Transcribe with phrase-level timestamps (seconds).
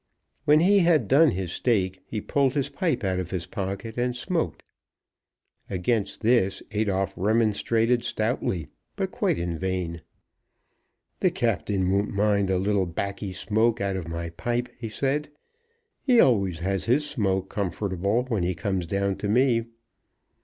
[0.45, 4.15] When he had done his steak he pulled his pipe out of his pocket, and
[4.15, 4.63] smoked.
[5.69, 10.01] Against this Adolphe remonstrated stoutly, but quite in vain.
[11.19, 15.29] "The Captain won't mind a little baccy smoke out of my pipe," he said.
[16.01, 19.65] "He always has his smoke comfortable when he comes down to me."